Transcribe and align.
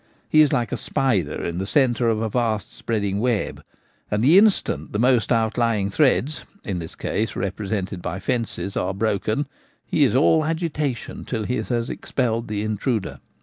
He 0.27 0.41
is 0.41 0.51
like 0.51 0.71
a 0.71 0.77
spider 0.77 1.45
in 1.45 1.59
the 1.59 1.67
centre 1.67 2.09
of 2.09 2.21
a 2.21 2.27
vast 2.27 2.73
spreading 2.75 3.19
web, 3.19 3.63
and 4.09 4.23
the 4.23 4.35
instant 4.35 4.93
the 4.93 4.97
most 4.97 5.31
outlying 5.31 5.91
threads— 5.91 6.43
in 6.65 6.79
this 6.79 6.95
case 6.95 7.35
represented 7.35 8.01
by 8.01 8.19
fences— 8.19 8.75
are 8.75 8.95
broken 8.95 9.45
he 9.85 10.03
is 10.03 10.15
all 10.15 10.43
agitation 10.43 11.23
till 11.23 11.43
he 11.43 11.57
has 11.57 11.87
expelled 11.87 12.47
the 12.47 12.63
intruder. 12.63 13.19